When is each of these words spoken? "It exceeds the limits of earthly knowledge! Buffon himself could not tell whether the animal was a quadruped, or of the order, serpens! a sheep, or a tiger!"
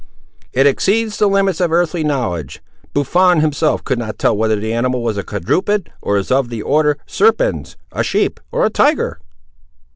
"It 0.51 0.65
exceeds 0.65 1.17
the 1.17 1.27
limits 1.29 1.59
of 1.61 1.71
earthly 1.71 2.03
knowledge! 2.03 2.63
Buffon 2.91 3.39
himself 3.39 3.83
could 3.83 3.99
not 3.99 4.17
tell 4.17 4.35
whether 4.35 4.55
the 4.55 4.73
animal 4.73 5.03
was 5.03 5.15
a 5.15 5.21
quadruped, 5.23 5.89
or 6.01 6.17
of 6.17 6.49
the 6.49 6.63
order, 6.63 6.97
serpens! 7.05 7.77
a 7.91 8.03
sheep, 8.03 8.39
or 8.51 8.65
a 8.65 8.71
tiger!" 8.71 9.19